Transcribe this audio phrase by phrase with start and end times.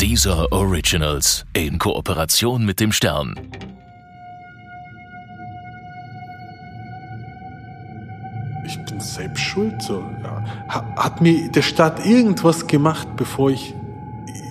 [0.00, 3.34] Dieser Originals in Kooperation mit dem Stern.
[8.66, 9.80] Ich bin selbst schuld.
[9.80, 10.02] So.
[10.68, 13.72] Hat mir der Staat irgendwas gemacht, bevor ich,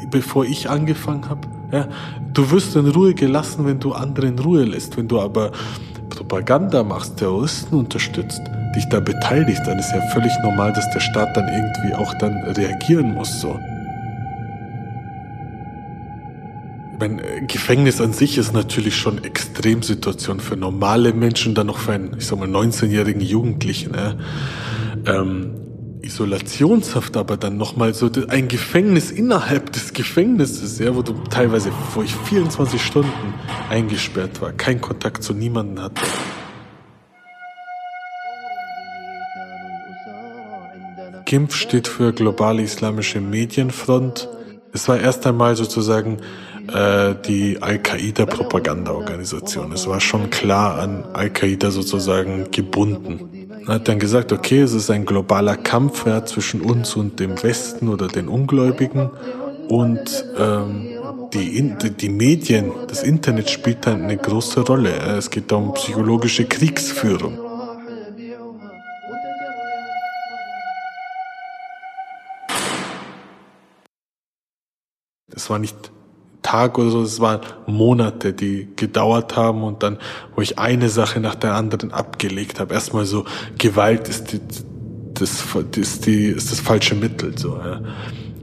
[0.10, 1.48] bevor ich angefangen habe?
[1.72, 1.88] Ja.
[2.34, 4.96] Du wirst in Ruhe gelassen, wenn du andere in Ruhe lässt.
[4.96, 5.52] Wenn du aber
[6.10, 8.42] Propaganda machst, Terroristen unterstützt,
[8.76, 12.34] dich da beteiligst, dann ist ja völlig normal, dass der Staat dann irgendwie auch dann
[12.54, 13.42] reagieren muss.
[13.42, 13.60] So.
[17.04, 21.92] Mein äh, Gefängnis an sich ist natürlich schon Extremsituation für normale Menschen, dann noch für
[21.92, 23.94] einen, ich sag mal, 19-jährigen Jugendlichen.
[23.94, 24.16] Äh.
[25.06, 25.52] Ähm,
[26.02, 32.04] Isolationshaft aber dann nochmal so ein Gefängnis innerhalb des Gefängnisses, ja, wo du teilweise, wo
[32.04, 33.34] ich 24 Stunden
[33.70, 36.02] eingesperrt war, keinen Kontakt zu niemandem hatte.
[41.26, 44.30] GIMF steht für Globale Islamische Medienfront.
[44.72, 46.20] Es war erst einmal sozusagen
[46.68, 49.72] äh, die Al-Qaida-Propaganda-Organisation.
[49.74, 53.48] Es war schon klar an Al-Qaida sozusagen gebunden.
[53.68, 57.42] Er hat dann gesagt, okay, es ist ein globaler Kampf ja, zwischen uns und dem
[57.44, 59.10] Westen oder den Ungläubigen.
[59.70, 60.90] Und ähm,
[61.34, 64.92] die, die Medien, das Internet spielt dann eine große Rolle.
[65.18, 67.40] Es geht da um psychologische Kriegsführung.
[75.36, 75.92] Es war nicht
[76.54, 79.98] Tag oder so, es waren Monate, die gedauert haben und dann,
[80.36, 82.76] wo ich eine Sache nach der anderen abgelegt habe.
[82.76, 83.26] Erstmal so,
[83.58, 84.40] Gewalt ist die,
[85.16, 85.44] das,
[85.76, 87.82] ist die, ist das falsche Mittel, so, ja.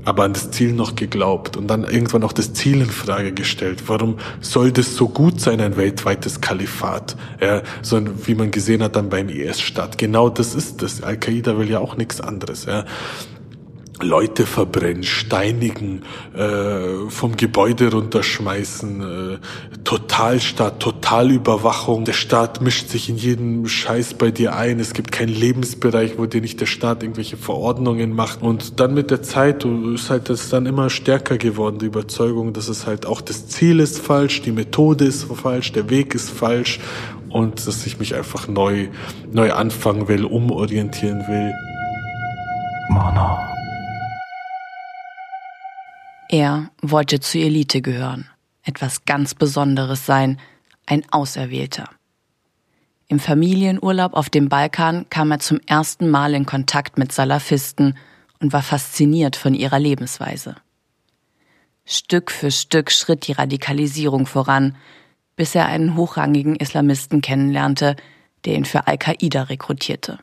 [0.05, 3.85] Aber an das Ziel noch geglaubt und dann irgendwann auch das Ziel in Frage gestellt.
[3.87, 7.17] Warum soll das so gut sein, ein weltweites Kalifat?
[7.41, 9.99] Ja, so wie man gesehen hat dann beim IS-Staat.
[9.99, 11.03] Genau das ist das.
[11.03, 12.87] Al-Qaida will ja auch nichts anderes, ja.
[14.03, 16.03] Leute verbrennen, steinigen,
[16.35, 19.39] äh, vom Gebäude runterschmeißen, äh,
[19.85, 22.05] Totalstaat, Totalüberwachung.
[22.05, 24.81] Der Staat mischt sich in jeden Scheiß bei dir ein.
[24.81, 28.43] Es gibt keinen Lebensbereich, wo dir nicht der Staat irgendwelche Verordnungen macht.
[28.43, 32.69] Und dann mit der Zeit ist halt das dann immer stärker geworden, die Überzeugung, dass
[32.69, 36.81] es halt auch das Ziel ist falsch, die Methode ist falsch, der Weg ist falsch
[37.31, 38.89] und dass ich mich einfach neu,
[39.33, 41.53] neu anfangen will, umorientieren will.
[42.89, 43.50] Mana.
[46.33, 48.29] Er wollte zur Elite gehören,
[48.63, 50.39] etwas ganz Besonderes sein,
[50.87, 51.91] ein Auserwählter.
[53.09, 57.99] Im Familienurlaub auf dem Balkan kam er zum ersten Mal in Kontakt mit Salafisten
[58.39, 60.55] und war fasziniert von ihrer Lebensweise.
[61.85, 64.77] Stück für Stück schritt die Radikalisierung voran,
[65.35, 67.97] bis er einen hochrangigen Islamisten kennenlernte,
[68.45, 70.21] der ihn für Al-Qaida rekrutierte.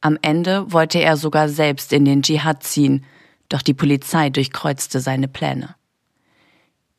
[0.00, 3.04] Am Ende wollte er sogar selbst in den Dschihad ziehen–
[3.48, 5.74] doch die Polizei durchkreuzte seine Pläne.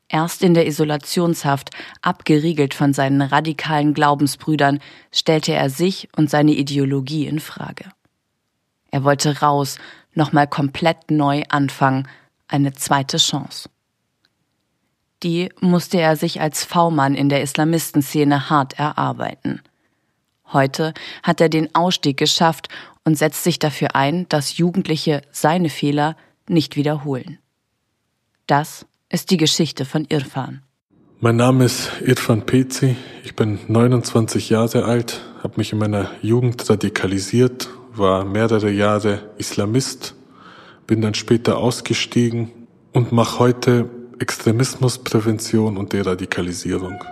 [0.08, 1.70] Erst in der Isolationshaft,
[2.02, 4.80] abgeriegelt von seinen radikalen Glaubensbrüdern,
[5.14, 7.86] stellte er sich und seine Ideologie in Frage.
[8.90, 9.78] Er wollte raus,
[10.16, 12.08] nochmal komplett neu anfangen,
[12.48, 13.70] eine zweite Chance.
[15.22, 19.62] Die musste er sich als V-Mann in der Islamistenszene hart erarbeiten.
[20.52, 22.70] Heute hat er den Ausstieg geschafft
[23.04, 26.16] und setzt sich dafür ein, dass Jugendliche seine Fehler
[26.50, 27.40] nicht wiederholen.
[28.48, 30.62] Das ist die Geschichte von Irfan.
[31.22, 36.70] Mein Name ist Irfan Pezi, ich bin 29 Jahre alt, habe mich in meiner Jugend
[36.70, 40.16] radikalisiert, war mehrere Jahre Islamist,
[40.88, 42.52] bin dann später ausgestiegen
[42.94, 43.90] und mache heute
[44.20, 47.04] Extremismusprävention und Deradikalisierung.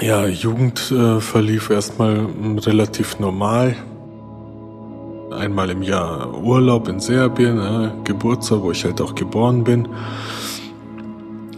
[0.00, 2.26] Ja, Jugend äh, verlief erstmal
[2.66, 3.76] relativ normal
[5.44, 9.88] einmal im Jahr Urlaub in Serbien, ja, Geburtstag, wo ich halt auch geboren bin.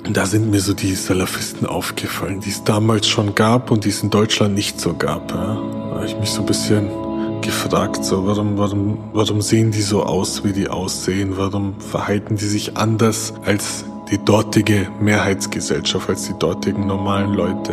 [0.06, 3.88] Und da sind mir so die Salafisten aufgefallen, die es damals schon gab und die
[3.88, 5.32] es in Deutschland nicht so gab.
[5.32, 5.56] Ja.
[5.90, 6.90] Da habe ich mich so ein bisschen
[7.42, 11.36] gefragt, so warum, warum, warum sehen die so aus, wie die aussehen?
[11.36, 17.72] Warum verhalten die sich anders als die dortige Mehrheitsgesellschaft, als die dortigen normalen Leute?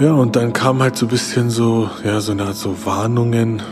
[0.00, 3.62] Ja, und dann kam halt so ein bisschen so, ja, so eine Art so Warnungen,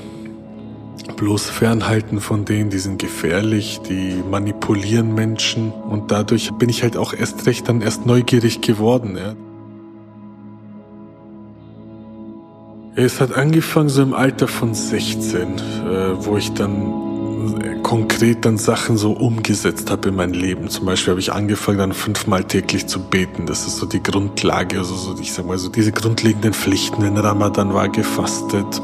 [1.07, 6.97] bloß fernhalten von denen, die sind gefährlich, die manipulieren Menschen und dadurch bin ich halt
[6.97, 9.17] auch erst recht dann erst neugierig geworden.
[9.17, 9.35] Ja.
[12.97, 18.59] Es hat angefangen so im Alter von 16, äh, wo ich dann äh, konkret dann
[18.59, 20.69] Sachen so umgesetzt habe in mein Leben.
[20.69, 23.47] Zum Beispiel habe ich angefangen dann fünfmal täglich zu beten.
[23.47, 27.03] Das ist so die Grundlage, also so, ich sag mal so diese grundlegenden Pflichten.
[27.03, 28.83] In Ramadan war gefastet.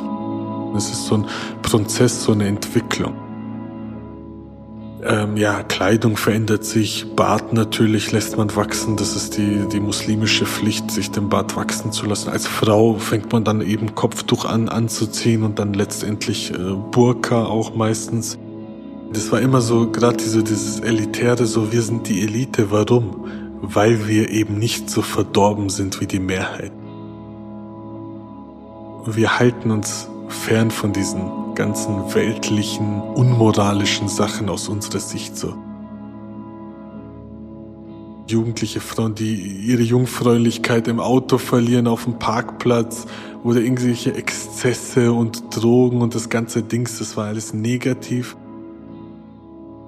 [0.76, 1.26] Es ist so ein
[1.62, 3.14] Prozess, so eine Entwicklung.
[5.08, 8.96] Ähm, ja, Kleidung verändert sich, Bart natürlich lässt man wachsen.
[8.96, 12.31] Das ist die, die muslimische Pflicht, sich den Bart wachsen zu lassen.
[12.31, 16.56] Als Frau fängt man dann eben Kopftuch an anzuziehen und dann letztendlich äh,
[16.90, 18.37] Burka auch meistens.
[19.12, 22.73] Das war immer so, gerade diese, dieses Elitäre, so wir sind die Elite.
[22.73, 23.26] Warum?
[23.62, 26.73] Weil wir eben nicht so verdorben sind wie die Mehrheit.
[29.06, 35.55] Wir halten uns fern von diesen ganzen weltlichen, unmoralischen Sachen aus unserer Sicht so.
[38.28, 43.06] Jugendliche Frauen, die ihre Jungfräulichkeit im Auto verlieren, auf dem Parkplatz
[43.44, 48.37] oder irgendwelche Exzesse und Drogen und das ganze Dings, das war alles negativ.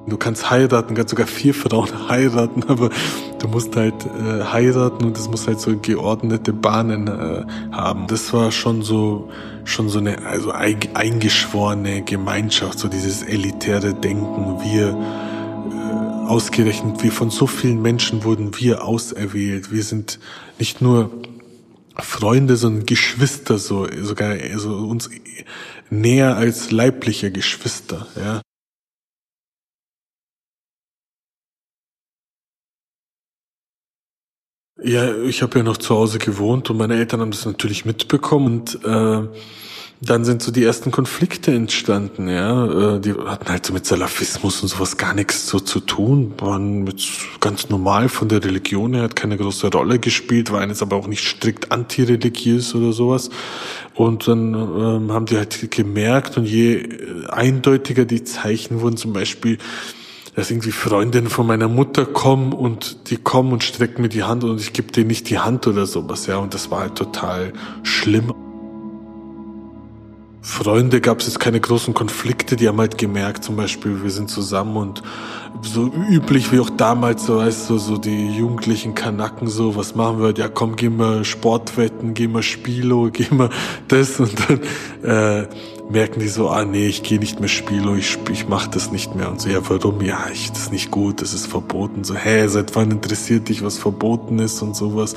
[0.09, 2.91] Du kannst heiraten, kannst sogar vier Frauen heiraten, aber
[3.39, 8.07] du musst halt äh, heiraten und es muss halt so geordnete Bahnen äh, haben.
[8.07, 9.31] Das war schon so,
[9.65, 14.61] schon so eine, also eingeschworene Gemeinschaft, so dieses elitäre Denken.
[14.63, 19.73] Wir, äh, ausgerechnet, wir von so vielen Menschen wurden wir auserwählt.
[19.73, 20.19] Wir sind
[20.59, 21.11] nicht nur
[22.01, 25.11] Freunde, sondern Geschwister, so, sogar, also uns
[25.91, 28.41] näher als leibliche Geschwister, ja.
[34.83, 38.47] Ja, ich habe ja noch zu Hause gewohnt und meine Eltern haben das natürlich mitbekommen
[38.47, 39.27] und äh,
[40.01, 42.97] dann sind so die ersten Konflikte entstanden, ja.
[42.97, 46.85] Äh, die hatten halt so mit Salafismus und sowas gar nichts so zu tun, waren
[46.85, 47.05] mit
[47.41, 51.09] ganz normal von der Religion her, hat keine große Rolle gespielt, waren jetzt aber auch
[51.09, 53.31] nicht strikt antireligiös oder sowas.
[53.97, 56.89] Und dann ähm, haben die halt gemerkt und je
[57.31, 59.59] eindeutiger die Zeichen wurden, zum Beispiel
[60.39, 64.45] dass irgendwie Freundinnen von meiner Mutter kommen und die kommen und strecken mir die Hand
[64.45, 66.37] und ich gebe denen nicht die Hand oder sowas, ja.
[66.37, 67.53] Und das war halt total
[67.83, 68.33] schlimm.
[70.41, 74.31] Freunde gab es jetzt keine großen Konflikte, die haben halt gemerkt, zum Beispiel, wir sind
[74.31, 75.03] zusammen und
[75.63, 80.23] so üblich wie auch damals, so weißt du, so die jugendlichen Kanacken, so, was machen
[80.23, 80.33] wir?
[80.37, 83.51] Ja, komm, gehen wir Sportwetten, gehen wir Spielo, gehen wir
[83.89, 84.61] das und dann
[85.03, 85.49] äh,
[85.91, 89.15] merken die so, ah nee, ich gehe nicht mehr Spielo, ich, ich mache das nicht
[89.15, 90.01] mehr und so, ja warum?
[90.03, 92.05] Ja, ich, das ist nicht gut, das ist verboten.
[92.05, 95.15] So, hä, seit wann interessiert dich, was verboten ist und sowas?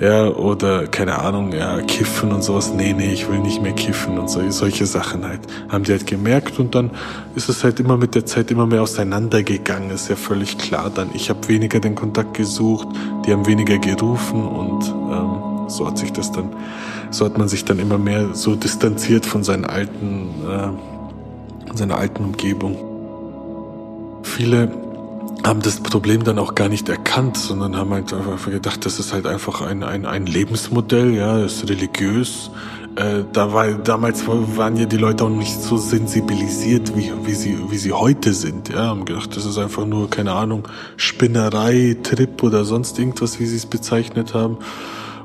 [0.00, 4.18] Ja, oder keine Ahnung, ja, kiffen und sowas, nee, nee, ich will nicht mehr kiffen
[4.18, 5.40] und so, solche Sachen halt.
[5.68, 6.90] Haben die halt gemerkt und dann
[7.34, 11.10] ist es halt immer mit der Zeit immer mehr auseinandergegangen, ist ja völlig klar dann.
[11.14, 12.88] Ich habe weniger den Kontakt gesucht,
[13.26, 15.33] die haben weniger gerufen und ähm,
[15.68, 16.50] so hat sich das dann
[17.10, 22.24] so hat man sich dann immer mehr so distanziert von seinen alten, äh, seiner alten
[22.24, 22.76] Umgebung.
[24.22, 24.70] Viele
[25.44, 29.12] haben das Problem dann auch gar nicht erkannt, sondern haben halt einfach gedacht, das ist
[29.12, 32.50] halt einfach ein, ein, ein Lebensmodell, ja, ist religiös.
[32.96, 37.58] Äh, da war, damals waren ja die Leute auch nicht so sensibilisiert, wie, wie, sie,
[37.68, 38.70] wie sie heute sind.
[38.70, 40.66] Ja, haben gedacht, das ist einfach nur, keine Ahnung,
[40.96, 44.58] Spinnerei, Trip oder sonst irgendwas, wie sie es bezeichnet haben.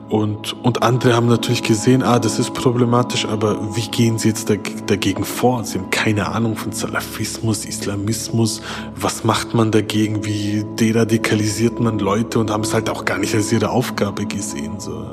[0.10, 4.50] Und, und andere haben natürlich gesehen, ah, das ist problematisch, aber wie gehen sie jetzt
[4.50, 5.64] dagegen vor?
[5.64, 8.62] Sie haben keine Ahnung von Salafismus, Islamismus.
[8.96, 10.26] Was macht man dagegen?
[10.26, 12.40] Wie deradikalisiert man Leute?
[12.40, 14.80] Und haben es halt auch gar nicht als ihre Aufgabe gesehen.
[14.80, 15.06] So.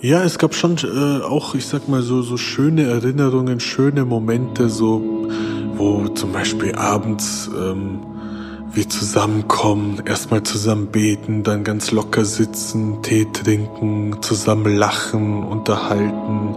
[0.00, 4.68] Ja, es gab schon äh, auch, ich sag mal, so, so schöne Erinnerungen, schöne Momente,
[4.68, 5.28] so,
[5.76, 8.00] wo zum Beispiel abends ähm,
[8.72, 16.56] wir zusammenkommen, erstmal zusammen beten, dann ganz locker sitzen, Tee trinken, zusammen lachen, unterhalten.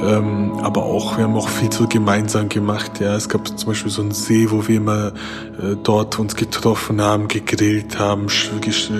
[0.00, 3.00] Ähm, aber auch, wir haben auch viel so gemeinsam gemacht.
[3.00, 7.00] Ja, es gab zum Beispiel so einen See, wo wir immer äh, dort uns getroffen
[7.00, 8.50] haben, gegrillt haben, sch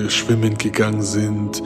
[0.08, 1.62] schwimmen gegangen sind,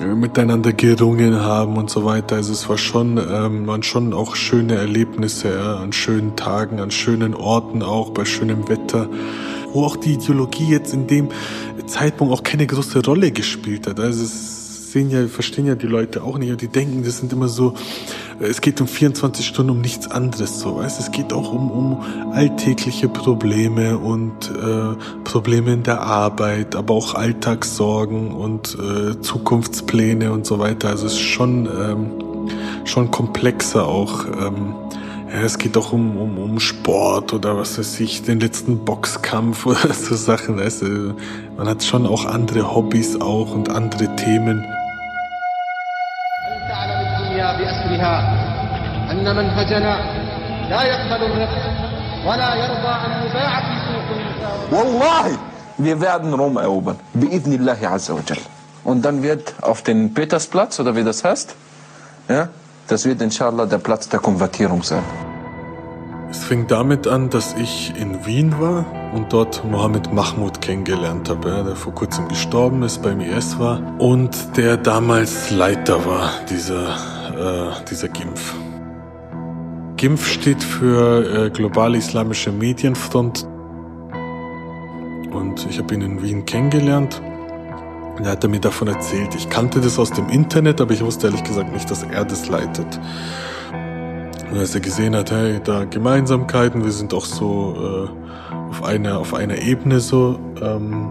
[0.00, 2.36] äh, miteinander gerungen haben und so weiter.
[2.36, 6.90] Also es war schon, ähm, waren schon auch schöne Erlebnisse ja, an schönen Tagen, an
[6.90, 9.08] schönen Orten auch, bei schönem Wetter
[9.76, 11.28] wo auch die Ideologie jetzt in dem
[11.86, 14.00] Zeitpunkt auch keine große Rolle gespielt hat.
[14.00, 17.30] Also es sehen ja, verstehen ja die Leute auch nicht und die denken, das sind
[17.32, 17.74] immer so,
[18.40, 20.98] es geht um 24 Stunden um nichts anderes so, weißt?
[20.98, 27.14] Es geht auch um, um alltägliche Probleme und äh, Probleme in der Arbeit, aber auch
[27.14, 30.88] Alltagssorgen und äh, Zukunftspläne und so weiter.
[30.88, 32.10] Also es ist schon ähm,
[32.84, 34.24] schon komplexer auch.
[34.24, 34.74] Ähm,
[35.32, 39.66] ja, es geht doch um, um, um Sport oder was weiß ich, den letzten Boxkampf
[39.66, 40.58] oder so Sachen.
[40.60, 41.14] Also
[41.56, 44.64] man hat schon auch andere Hobbys auch und andere Themen.
[54.70, 55.38] Wallahi,
[55.78, 56.96] wir werden Rom erobern.
[58.84, 61.54] Und dann wird auf den Petersplatz, oder wie das heißt,
[62.28, 62.48] ja,
[62.88, 65.02] das wird inshallah der Platz der Konvertierung sein.
[66.30, 71.62] Es fing damit an, dass ich in Wien war und dort Mohammed Mahmoud kennengelernt habe,
[71.64, 76.88] der vor kurzem gestorben ist, beim IS war und der damals Leiter war dieser,
[77.80, 78.54] äh, dieser GIMF.
[79.96, 83.46] GIMF steht für äh, Globale Islamische Medienfront
[85.32, 87.22] und ich habe ihn in Wien kennengelernt
[88.18, 89.34] und er hat mir davon erzählt.
[89.34, 92.48] Ich kannte das aus dem Internet, aber ich wusste ehrlich gesagt nicht, dass er das
[92.48, 92.98] leitet.
[94.50, 98.26] Und als er gesehen hat, hey, da Gemeinsamkeiten, wir sind auch so äh,
[98.70, 101.08] auf einer auf einer Ebene so, ähm,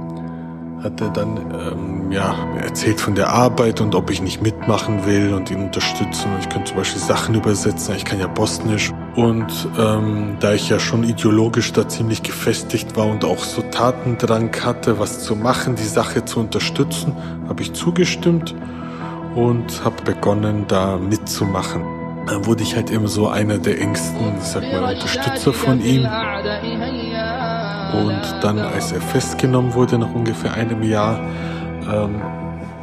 [0.84, 5.34] hat er dann ähm, ja erzählt von der Arbeit und ob ich nicht mitmachen will
[5.34, 6.32] und ihn unterstützen.
[6.34, 7.96] Und ich könnte zum Beispiel Sachen übersetzen.
[7.96, 8.92] Ich kann ja Bosnisch.
[9.16, 14.54] Und ähm, da ich ja schon ideologisch da ziemlich gefestigt war und auch so Tatendrang
[14.62, 17.16] hatte, was zu machen, die Sache zu unterstützen,
[17.48, 18.54] habe ich zugestimmt
[19.36, 21.82] und habe begonnen, da mitzumachen.
[22.28, 26.06] Dann wurde ich halt immer so einer der engsten, ich sag mal, Unterstützer von ihm.
[27.94, 31.22] Und dann, als er festgenommen wurde, nach ungefähr einem Jahr,
[31.90, 32.22] ähm,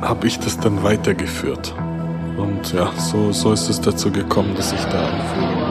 [0.00, 1.74] habe ich das dann weitergeführt.
[2.38, 5.61] Und ja, so, so ist es dazu gekommen, dass ich da Anführer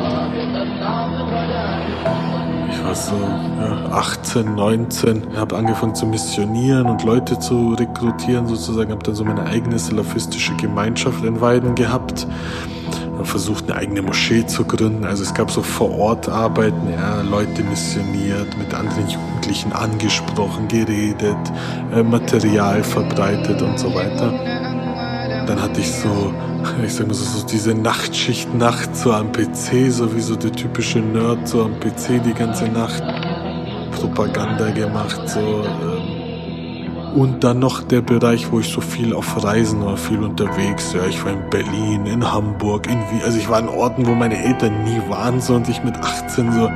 [2.91, 8.91] Ich war so ja, 18, 19, habe angefangen zu missionieren und Leute zu rekrutieren sozusagen,
[8.91, 12.27] habe dann so meine eigene salafistische Gemeinschaft in Weiden gehabt
[13.23, 15.05] versucht, eine eigene Moschee zu gründen.
[15.05, 21.37] Also es gab so vor Ort Arbeiten, ja, Leute missioniert, mit anderen Jugendlichen angesprochen, geredet,
[21.95, 24.70] äh, Material verbreitet und so weiter.
[25.47, 26.33] Dann hatte ich so,
[26.85, 30.51] ich sag mal so, so diese Nachtschicht Nacht so am PC, so wie so der
[30.51, 33.03] typische Nerd so am PC die ganze Nacht.
[33.91, 35.39] Propaganda gemacht, so.
[35.39, 36.21] Ähm,
[37.15, 40.93] und dann noch der Bereich, wo ich so viel auf Reisen war, viel unterwegs.
[40.93, 43.21] Ja, ich war in Berlin, in Hamburg, in Wien.
[43.25, 46.51] Also ich war in Orten, wo meine Eltern nie waren, so und ich mit 18
[46.53, 46.69] so.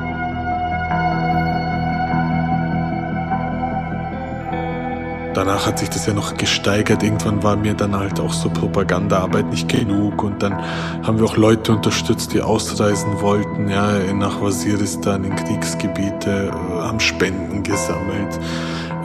[5.35, 7.03] Danach hat sich das ja noch gesteigert.
[7.03, 10.57] Irgendwann war mir dann halt auch so Propagandaarbeit nicht genug und dann
[11.03, 17.01] haben wir auch Leute unterstützt, die ausreisen wollten, ja, nach Waziristan in Kriegsgebiete, äh, haben
[17.01, 18.39] Spenden gesammelt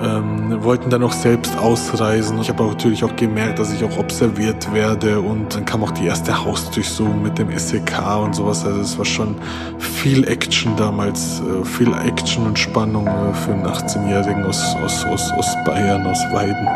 [0.02, 2.40] ähm, wollten dann auch selbst ausreisen.
[2.40, 6.06] Ich habe natürlich auch gemerkt, dass ich auch observiert werde und dann kam auch die
[6.06, 8.64] erste Hausdurchsuchung mit dem SEK und sowas.
[8.64, 9.36] Also es war schon
[9.78, 15.30] viel Action damals, äh, viel Action und Spannung äh, für einen 18-Jährigen aus, aus, aus,
[15.32, 16.68] aus Bayern, aus Weiden.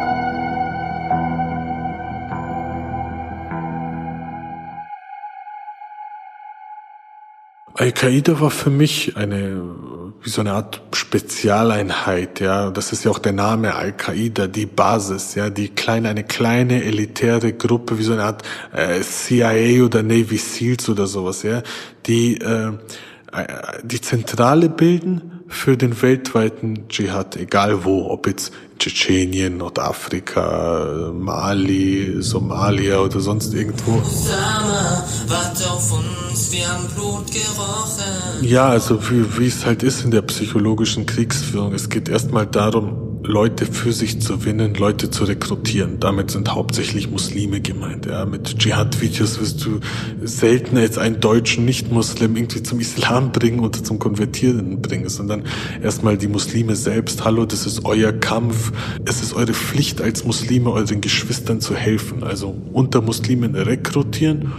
[7.76, 9.60] Al-Qaida war für mich eine
[10.24, 12.70] wie so eine Art Spezialeinheit, ja.
[12.70, 17.52] Das ist ja auch der Name Al-Qaida, die Basis, ja, die kleine, eine kleine elitäre
[17.52, 21.62] Gruppe, wie so eine Art äh, CIA oder Navy Seals oder sowas, ja,
[22.06, 22.68] die äh,
[23.32, 23.46] äh
[23.82, 28.52] die Zentrale bilden für den weltweiten Dschihad, egal wo, ob jetzt
[28.84, 34.02] Tschetschenien, Nordafrika, Mali, Somalia oder sonst irgendwo.
[38.42, 41.72] Ja, also wie, wie es halt ist in der psychologischen Kriegsführung.
[41.72, 45.98] Es geht erstmal darum, Leute für sich zu gewinnen, Leute zu rekrutieren.
[45.98, 48.04] Damit sind hauptsächlich Muslime gemeint.
[48.04, 48.26] Ja.
[48.26, 49.80] Mit Dschihad-Videos wirst du
[50.22, 55.44] selten als einen deutschen Nicht-Muslim irgendwie zum Islam bringen oder zum Konvertieren bringen, sondern
[55.82, 57.24] erstmal die Muslime selbst.
[57.24, 58.72] Hallo, das ist euer Kampf.
[59.06, 62.24] Es ist eure Pflicht als Muslime, euren Geschwistern zu helfen.
[62.24, 64.52] Also unter Muslimen rekrutieren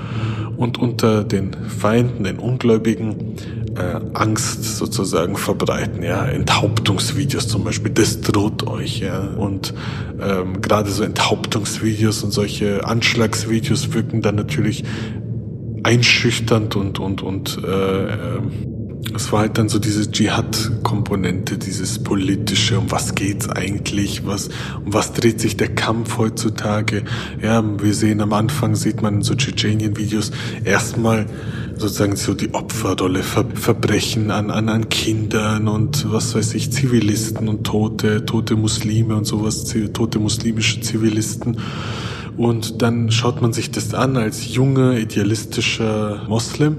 [0.58, 3.36] und unter den Feinden, den Ungläubigen,
[3.76, 9.74] äh, Angst sozusagen verbreiten, ja, Enthauptungsvideos zum Beispiel, das droht euch, ja, und
[10.20, 14.84] ähm, gerade so Enthauptungsvideos und solche Anschlagsvideos wirken dann natürlich
[15.84, 18.40] einschüchternd und und und äh, äh,
[19.14, 24.50] es war halt dann so diese Dschihad-Komponente, dieses politische, um was geht's eigentlich, was,
[24.84, 27.04] um was dreht sich der Kampf heutzutage.
[27.42, 30.32] Ja, wir sehen am Anfang, sieht man in so Tschetschenien-Videos
[30.64, 31.28] erstmal
[31.78, 37.48] sozusagen so die Opferrolle, Ver Verbrechen an, an, an Kindern und was weiß ich, Zivilisten
[37.48, 41.58] und Tote, tote Muslime und sowas, tote muslimische Zivilisten.
[42.38, 46.78] Und dann schaut man sich das an als junger, idealistischer Moslem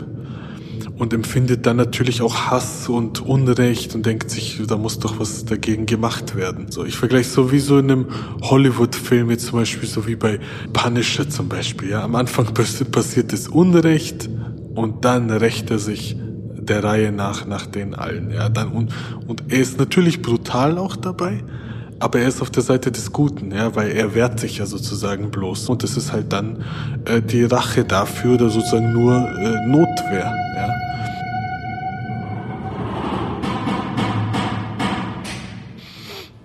[0.99, 5.45] und empfindet dann natürlich auch Hass und Unrecht und denkt sich, da muss doch was
[5.45, 6.67] dagegen gemacht werden.
[6.71, 8.07] So, ich vergleiche so wie so in einem
[8.43, 10.41] Hollywood-Film jetzt zum Beispiel, so wie bei
[10.73, 11.91] Punisher zum Beispiel.
[11.91, 14.29] Ja, am Anfang passiert das Unrecht
[14.77, 16.17] und dann rächt er sich
[16.69, 18.31] der Reihe nach nach den allen.
[18.31, 18.93] Ja, dann, und,
[19.27, 21.43] und er ist natürlich brutal auch dabei,
[21.99, 25.31] aber er ist auf der Seite des Guten, ja, weil er wehrt sich ja sozusagen
[25.31, 25.69] bloß.
[25.69, 26.63] Und es ist halt dann
[27.07, 30.35] äh, die Rache dafür oder sozusagen nur äh, Notwehr.
[30.57, 30.71] Ja.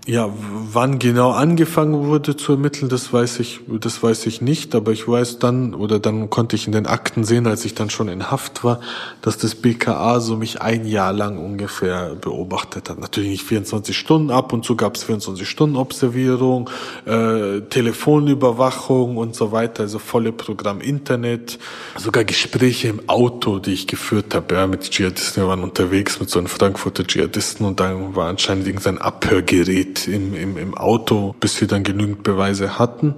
[0.08, 0.30] Ja,
[0.74, 5.08] wann genau angefangen wurde zu ermitteln, das weiß ich, das weiß ich nicht, aber ich
[5.08, 8.32] weiß dann, oder dann konnte ich in den Akten sehen, als ich dann schon in
[8.32, 8.80] Haft war,
[9.22, 13.00] dass das BKA so mich ein Jahr lang ungefähr beobachtet hat.
[13.00, 16.70] Natürlich nicht 24 Stunden, ab und zu gab es 24 Stunden Observierung,
[17.06, 21.60] äh, Telefonüberwachung und so weiter, also volle Programm Internet,
[21.98, 26.30] sogar Gespräche im Auto, die ich geführt habe, ja, mit Dschihadisten, wir waren unterwegs mit
[26.30, 31.60] so einem Frankfurter Dschihadisten und dann war anscheinend irgendein Abhörgerät im, im, im Auto, bis
[31.60, 33.16] wir dann genügend Beweise hatten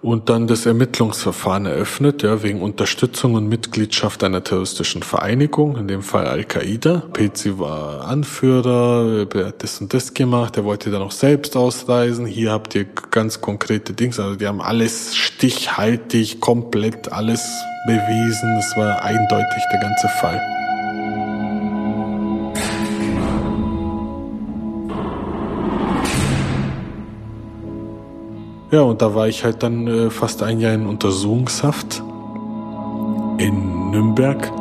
[0.00, 6.02] und dann das Ermittlungsverfahren eröffnet, ja, wegen Unterstützung und Mitgliedschaft einer terroristischen Vereinigung, in dem
[6.02, 7.02] Fall Al-Qaida.
[7.12, 12.26] Pezi war Anführer, er hat das und das gemacht, er wollte dann auch selbst ausreisen.
[12.26, 17.42] Hier habt ihr ganz konkrete Dings, also die haben alles stichhaltig, komplett alles
[17.86, 18.56] bewiesen.
[18.58, 20.57] Es war eindeutig der ganze Fall.
[28.70, 32.02] Ja, und da war ich halt dann äh, fast ein Jahr in Untersuchungshaft
[33.38, 34.52] in Nürnberg.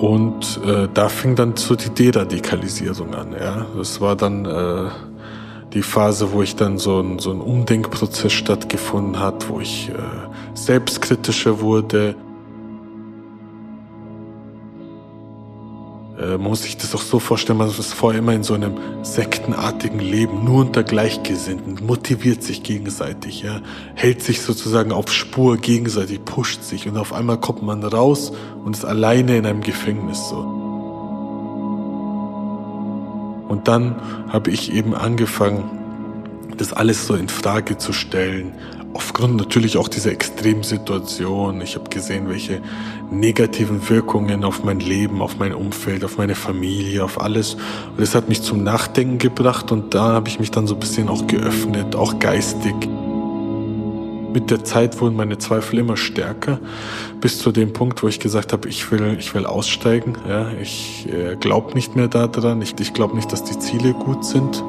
[0.00, 3.32] Und äh, da fing dann so die Deradikalisierung an.
[3.32, 4.90] Ja, das war dann äh,
[5.72, 9.92] die Phase, wo ich dann so ein, so ein Umdenkprozess stattgefunden hat, wo ich äh,
[10.54, 12.16] selbstkritischer wurde,
[16.38, 20.00] man muss sich das auch so vorstellen, man ist vorher immer in so einem sektenartigen
[20.00, 23.60] Leben, nur unter Gleichgesinnten, motiviert sich gegenseitig, ja,
[23.94, 28.32] hält sich sozusagen auf Spur gegenseitig, pusht sich und auf einmal kommt man raus
[28.64, 30.38] und ist alleine in einem Gefängnis so.
[33.48, 33.96] Und dann
[34.28, 35.70] habe ich eben angefangen,
[36.56, 38.54] das alles so in Frage zu stellen,
[38.96, 41.60] aufgrund natürlich auch dieser Extremsituation.
[41.60, 42.62] Ich habe gesehen, welche
[43.10, 47.54] negativen Wirkungen auf mein Leben, auf mein Umfeld, auf meine Familie, auf alles.
[47.54, 50.80] Und das hat mich zum Nachdenken gebracht und da habe ich mich dann so ein
[50.80, 52.74] bisschen auch geöffnet, auch geistig.
[54.32, 56.58] Mit der Zeit wurden meine Zweifel immer stärker,
[57.20, 60.16] bis zu dem Punkt, wo ich gesagt habe, ich will, ich will aussteigen.
[60.26, 62.62] Ja, ich äh, glaube nicht mehr daran.
[62.62, 64.64] Ich, ich glaube nicht, dass die Ziele gut sind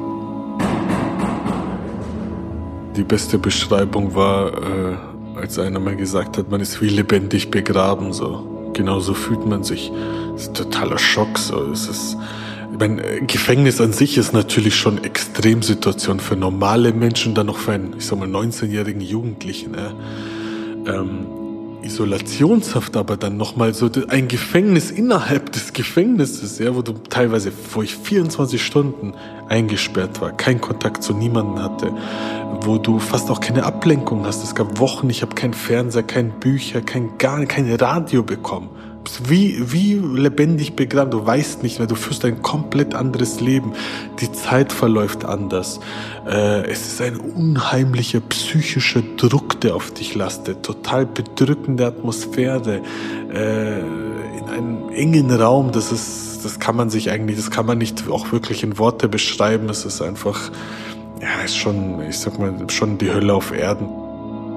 [2.98, 4.96] die beste Beschreibung war, äh,
[5.36, 8.70] als einer mal gesagt hat, man ist wie lebendig begraben, so.
[8.74, 9.90] Genauso fühlt man sich.
[10.32, 11.70] Das ist ein totaler Schock, so.
[11.72, 12.16] Es ist,
[12.72, 17.72] ich meine, Gefängnis an sich ist natürlich schon Extremsituation für normale Menschen, dann noch für
[17.72, 20.90] einen, ich sag mal, 19-jährigen Jugendlichen, äh.
[20.90, 21.26] ähm,
[21.88, 27.50] Isolationshaft aber dann nochmal so ein Gefängnis innerhalb des Gefängnisses, ja, wo du teilweise,
[27.82, 29.14] ich 24 Stunden
[29.48, 31.92] eingesperrt war, keinen Kontakt zu niemandem hatte,
[32.60, 34.44] wo du fast auch keine Ablenkung hast.
[34.44, 38.68] Es gab Wochen, ich habe kein Fernseher, kein Bücher, kein gar kein Radio bekommen.
[39.24, 41.10] Wie, wie lebendig begraben.
[41.10, 43.72] Du weißt nicht mehr, du führst ein komplett anderes Leben.
[44.20, 45.80] Die Zeit verläuft anders.
[46.26, 50.62] Äh, es ist ein unheimlicher psychischer Druck, der auf dich lastet.
[50.62, 52.82] Total bedrückende Atmosphäre.
[53.32, 53.80] Äh,
[54.38, 55.72] in einem engen Raum.
[55.72, 59.08] Das ist, das kann man sich eigentlich, das kann man nicht auch wirklich in Worte
[59.08, 59.68] beschreiben.
[59.68, 60.50] Es ist einfach,
[61.20, 64.07] ja, ist schon, ich sag mal, schon die Hölle auf Erden.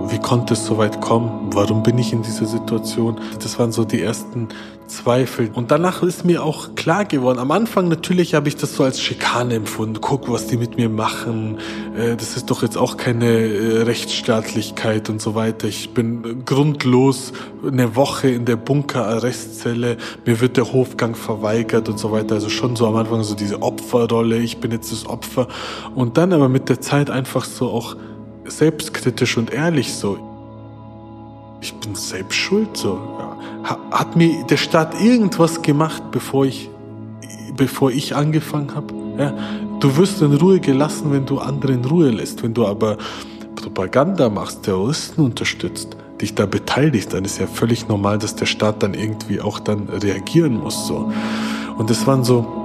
[0.09, 1.49] Wie konnte es so weit kommen?
[1.53, 3.19] Warum bin ich in dieser Situation?
[3.41, 4.47] Das waren so die ersten
[4.87, 5.49] Zweifel.
[5.53, 7.39] Und danach ist mir auch klar geworden.
[7.39, 9.99] Am Anfang natürlich habe ich das so als Schikane empfunden.
[10.01, 11.59] Guck, was die mit mir machen.
[11.97, 15.67] Äh, das ist doch jetzt auch keine äh, Rechtsstaatlichkeit und so weiter.
[15.67, 17.31] Ich bin grundlos
[17.65, 19.97] eine Woche in der Bunker-Arrestzelle.
[20.25, 22.35] Mir wird der Hofgang verweigert und so weiter.
[22.35, 24.37] Also schon so am Anfang so diese Opferrolle.
[24.39, 25.47] Ich bin jetzt das Opfer.
[25.95, 27.95] Und dann aber mit der Zeit einfach so auch
[28.51, 30.17] selbstkritisch und ehrlich so.
[31.61, 32.99] Ich bin selbst schuld so.
[33.91, 36.69] Hat mir der Staat irgendwas gemacht, bevor ich,
[37.55, 38.93] bevor ich angefangen habe?
[39.17, 39.33] Ja.
[39.79, 42.41] Du wirst in Ruhe gelassen, wenn du andere in Ruhe lässt.
[42.43, 42.97] Wenn du aber
[43.55, 48.81] Propaganda machst, Terroristen unterstützt, dich da beteiligst, dann ist ja völlig normal, dass der Staat
[48.81, 51.11] dann irgendwie auch dann reagieren muss so.
[51.77, 52.60] Und das waren so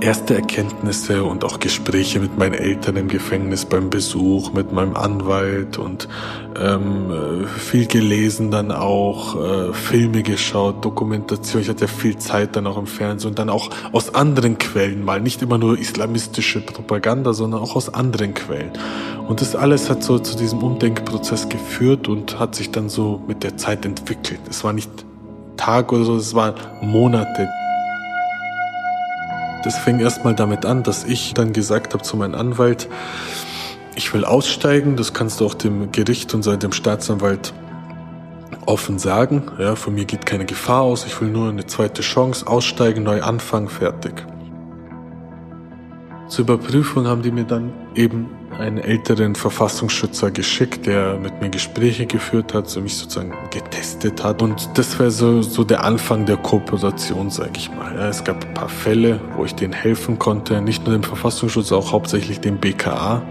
[0.00, 5.78] erste Erkenntnisse und auch Gespräche mit meinen Eltern im Gefängnis beim Besuch, mit meinem Anwalt
[5.78, 6.08] und
[6.60, 11.62] ähm, viel gelesen dann auch, äh, Filme geschaut, Dokumentation.
[11.62, 15.20] Ich hatte viel Zeit dann auch im Fernsehen und dann auch aus anderen Quellen mal,
[15.20, 18.72] nicht immer nur islamistische Propaganda, sondern auch aus anderen Quellen.
[19.28, 23.42] Und das alles hat so zu diesem Umdenkprozess geführt und hat sich dann so mit
[23.44, 24.40] der Zeit entwickelt.
[24.50, 24.90] Es war nicht
[25.56, 27.48] Tag oder so, es waren Monate.
[29.64, 32.88] Das fing erstmal damit an, dass ich dann gesagt habe zu meinem Anwalt,
[33.94, 37.52] ich will aussteigen, das kannst du auch dem Gericht und dem Staatsanwalt
[38.66, 39.44] offen sagen.
[39.58, 43.22] Ja, von mir geht keine Gefahr aus, ich will nur eine zweite Chance, aussteigen, neu
[43.22, 44.24] anfangen, fertig.
[46.28, 48.30] Zur Überprüfung haben die mir dann eben
[48.62, 54.40] einen älteren Verfassungsschützer geschickt, der mit mir Gespräche geführt hat, so mich sozusagen getestet hat.
[54.40, 57.94] Und das wäre so, so der Anfang der Kooperation, sage ich mal.
[57.94, 61.72] Ja, es gab ein paar Fälle, wo ich denen helfen konnte, nicht nur dem Verfassungsschutz,
[61.72, 63.22] auch hauptsächlich dem BKA.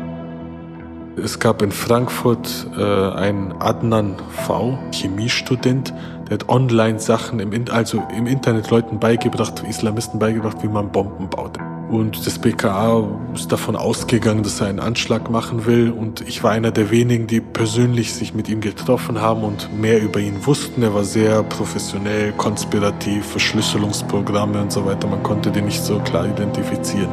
[1.16, 4.16] Es gab in Frankfurt äh, einen Adnan
[4.46, 5.94] V, Chemiestudent,
[6.30, 11.30] der hat online Sachen im, also im Internet Leuten beigebracht, Islamisten beigebracht, wie man Bomben
[11.30, 11.58] baut.
[11.92, 15.92] Und das BKA ist davon ausgegangen, dass er einen Anschlag machen will.
[15.92, 20.02] Und ich war einer der wenigen, die persönlich sich mit ihm getroffen haben und mehr
[20.02, 20.84] über ihn wussten.
[20.84, 25.06] Er war sehr professionell, konspirativ, Verschlüsselungsprogramme und so weiter.
[25.08, 27.10] Man konnte den nicht so klar identifizieren.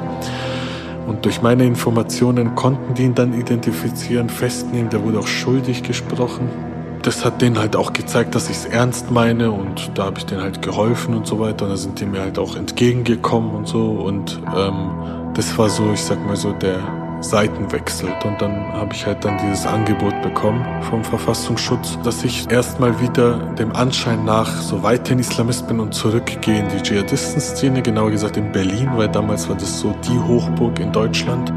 [1.08, 4.90] Und durch meine Informationen konnten die ihn dann identifizieren, festnehmen.
[4.90, 6.67] Der wurde auch schuldig gesprochen
[7.02, 10.26] das hat denen halt auch gezeigt, dass ich es ernst meine und da habe ich
[10.26, 11.64] denen halt geholfen und so weiter.
[11.64, 13.90] Und da sind die mir halt auch entgegengekommen und so.
[13.90, 14.90] Und ähm,
[15.34, 16.78] das war so, ich sag mal so, der
[17.20, 18.08] Seitenwechsel.
[18.24, 23.38] Und dann habe ich halt dann dieses Angebot bekommen vom Verfassungsschutz, dass ich erstmal wieder
[23.54, 28.52] dem Anschein nach so weiterhin Islamist bin und zurückgehe in die Dschihadistenszene, genauer gesagt in
[28.52, 31.52] Berlin, weil damals war das so die Hochburg in Deutschland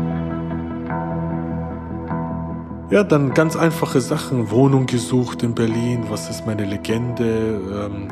[2.92, 4.52] ja, dann ganz einfache Sachen.
[4.52, 6.06] Wohnung gesucht in Berlin.
[6.10, 7.60] Was ist meine Legende?
[7.86, 8.10] Ähm,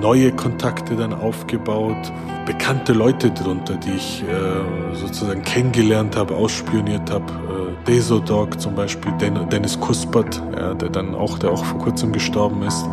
[0.00, 2.12] neue Kontakte dann aufgebaut.
[2.46, 7.24] Bekannte Leute drunter, die ich äh, sozusagen kennengelernt habe, ausspioniert habe.
[7.24, 12.12] Äh, Desodog zum Beispiel, Den Dennis Kuspert, ja, der dann auch, der auch vor kurzem
[12.12, 12.84] gestorben ist.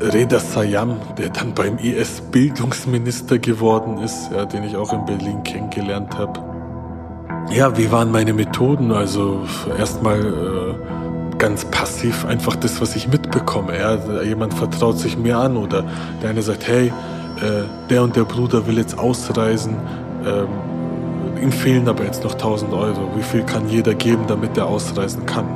[0.00, 5.42] Reda Sayam, der dann beim IS Bildungsminister geworden ist, ja, den ich auch in Berlin
[5.44, 6.49] kennengelernt habe.
[7.52, 8.92] Ja, wie waren meine Methoden?
[8.92, 9.40] Also
[9.76, 13.76] erstmal äh, ganz passiv einfach das, was ich mitbekomme.
[13.76, 14.22] Ja?
[14.22, 15.84] Jemand vertraut sich mir an oder
[16.22, 16.92] der eine sagt, hey,
[17.38, 19.76] äh, der und der Bruder will jetzt ausreisen,
[20.24, 23.10] ähm, ihm fehlen aber jetzt noch 1000 Euro.
[23.16, 25.46] Wie viel kann jeder geben, damit er ausreisen kann?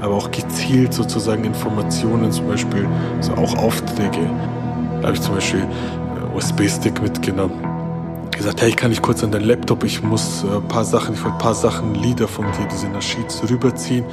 [0.00, 2.88] Aber auch gezielt sozusagen Informationen, zum Beispiel
[3.20, 4.30] so auch Aufträge.
[5.00, 7.73] Da habe ich zum Beispiel äh, USB-Stick mitgenommen
[8.36, 11.24] gesagt, hey, ich kann nicht kurz an deinen Laptop, ich muss äh, paar Sachen, ich
[11.24, 14.04] will ein paar Sachen, Lieder von dir, diese Nasheeds rüberziehen.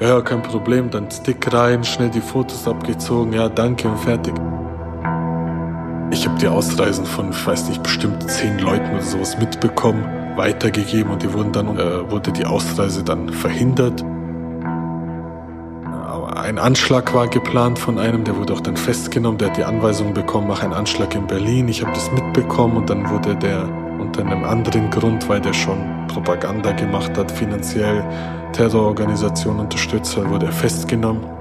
[0.00, 4.34] Ja, kein Problem, dann Stick rein, schnell die Fotos abgezogen, ja, danke und fertig.
[6.10, 10.04] Ich habe die Ausreisen von, ich weiß nicht, bestimmt zehn Leuten oder sowas mitbekommen,
[10.36, 14.04] weitergegeben und die wurden dann, äh, wurde die Ausreise dann verhindert
[16.46, 20.14] ein Anschlag war geplant von einem, der wurde auch dann festgenommen, der hat die Anweisung
[20.14, 21.66] bekommen, mach einen Anschlag in Berlin.
[21.66, 26.06] Ich habe das mitbekommen und dann wurde der unter einem anderen Grund, weil der schon
[26.06, 28.04] Propaganda gemacht hat, finanziell
[28.52, 31.35] Terrororganisationen unterstützt hat, wurde er festgenommen.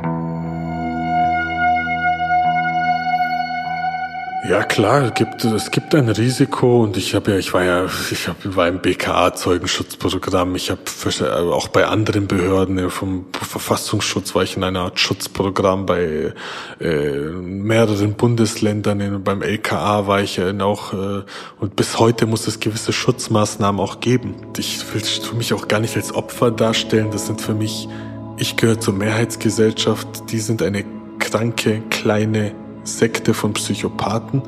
[4.47, 8.27] Ja klar, gibt, es gibt ein Risiko und ich habe ja, ich war ja, ich
[8.27, 10.81] hab, war im BKA-Zeugenschutzprogramm, ich habe
[11.19, 16.34] äh, auch bei anderen Behörden vom Verfassungsschutz war ich in einer Art Schutzprogramm bei
[16.79, 21.23] äh, mehreren Bundesländern, beim LKA war ich ja auch äh,
[21.60, 24.36] und bis heute muss es gewisse Schutzmaßnahmen auch geben.
[24.58, 25.01] Ich will
[25.38, 27.89] mich auch gar nicht als Opfer darstellen, das sind für mich,
[28.38, 30.86] ich gehöre zur Mehrheitsgesellschaft, die sind eine
[31.17, 32.53] kranke, kleine
[32.86, 34.41] Sekte von Psychopathen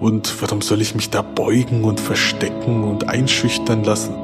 [0.00, 4.14] und warum soll ich mich da beugen und verstecken und einschüchtern lassen?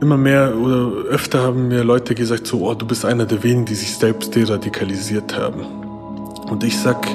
[0.00, 3.64] Immer mehr oder öfter haben mir Leute gesagt, so, oh, du bist einer der wenigen,
[3.66, 5.60] die sich selbst deradikalisiert haben.
[6.50, 7.06] Und ich sag,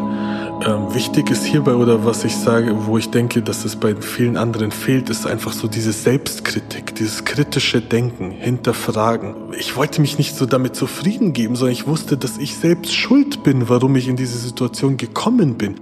[0.66, 4.36] ähm, wichtig ist hierbei oder was ich sage, wo ich denke, dass es bei vielen
[4.36, 9.36] anderen fehlt, ist einfach so diese Selbstkritik, dieses kritische Denken, hinterfragen.
[9.58, 13.44] Ich wollte mich nicht so damit zufrieden geben, sondern ich wusste, dass ich selbst schuld
[13.44, 15.76] bin, warum ich in diese Situation gekommen bin.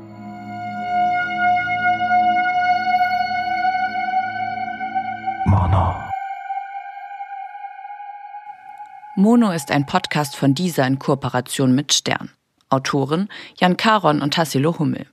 [5.46, 5.96] Mono.
[9.16, 12.30] Mono ist ein Podcast von dieser in Kooperation mit Stern.
[12.70, 15.06] Autoren Jan Karon und Tassilo Hummel.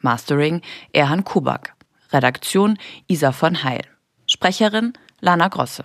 [0.00, 1.74] Mastering Erhan Kubak.
[2.12, 3.84] Redaktion Isa von Heil.
[4.26, 5.84] Sprecherin Lana Grosse.